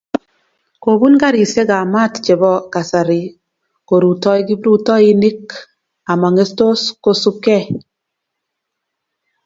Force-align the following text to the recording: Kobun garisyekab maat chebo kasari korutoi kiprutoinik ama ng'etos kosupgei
Kobun 0.83 1.13
garisyekab 1.21 1.85
maat 1.93 2.13
chebo 2.25 2.51
kasari 2.73 3.21
korutoi 3.87 4.41
kiprutoinik 4.47 5.41
ama 6.11 6.27
ng'etos 6.33 6.81
kosupgei 7.03 7.65